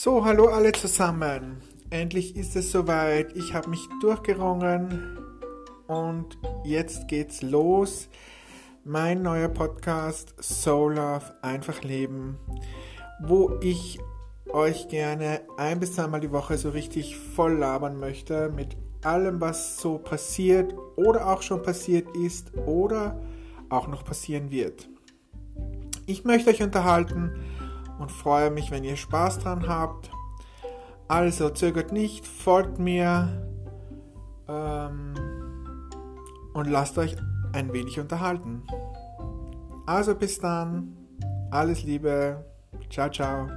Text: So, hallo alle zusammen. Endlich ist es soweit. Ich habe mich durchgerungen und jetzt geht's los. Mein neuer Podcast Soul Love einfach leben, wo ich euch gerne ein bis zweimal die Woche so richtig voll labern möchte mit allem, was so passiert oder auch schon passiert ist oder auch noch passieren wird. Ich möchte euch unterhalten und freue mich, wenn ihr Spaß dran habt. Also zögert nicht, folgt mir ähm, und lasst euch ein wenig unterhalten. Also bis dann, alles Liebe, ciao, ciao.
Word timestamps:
So, 0.00 0.24
hallo 0.24 0.46
alle 0.46 0.70
zusammen. 0.70 1.56
Endlich 1.90 2.36
ist 2.36 2.54
es 2.54 2.70
soweit. 2.70 3.36
Ich 3.36 3.52
habe 3.52 3.68
mich 3.68 3.80
durchgerungen 4.00 5.18
und 5.88 6.38
jetzt 6.62 7.08
geht's 7.08 7.42
los. 7.42 8.08
Mein 8.84 9.22
neuer 9.22 9.48
Podcast 9.48 10.36
Soul 10.40 10.94
Love 10.94 11.34
einfach 11.42 11.82
leben, 11.82 12.38
wo 13.20 13.58
ich 13.60 13.98
euch 14.52 14.86
gerne 14.86 15.40
ein 15.56 15.80
bis 15.80 15.94
zweimal 15.94 16.20
die 16.20 16.30
Woche 16.30 16.58
so 16.58 16.70
richtig 16.70 17.16
voll 17.16 17.54
labern 17.54 17.98
möchte 17.98 18.50
mit 18.54 18.76
allem, 19.02 19.40
was 19.40 19.80
so 19.80 19.98
passiert 19.98 20.76
oder 20.94 21.26
auch 21.26 21.42
schon 21.42 21.60
passiert 21.60 22.06
ist 22.16 22.56
oder 22.68 23.20
auch 23.68 23.88
noch 23.88 24.04
passieren 24.04 24.52
wird. 24.52 24.88
Ich 26.06 26.22
möchte 26.22 26.50
euch 26.50 26.62
unterhalten 26.62 27.32
und 27.98 28.10
freue 28.10 28.50
mich, 28.50 28.70
wenn 28.70 28.84
ihr 28.84 28.96
Spaß 28.96 29.40
dran 29.40 29.68
habt. 29.68 30.10
Also 31.08 31.50
zögert 31.50 31.92
nicht, 31.92 32.26
folgt 32.26 32.78
mir 32.78 33.28
ähm, 34.48 35.14
und 36.52 36.66
lasst 36.68 36.98
euch 36.98 37.16
ein 37.52 37.72
wenig 37.72 37.98
unterhalten. 37.98 38.62
Also 39.86 40.14
bis 40.14 40.38
dann, 40.38 40.96
alles 41.50 41.82
Liebe, 41.82 42.44
ciao, 42.90 43.08
ciao. 43.10 43.48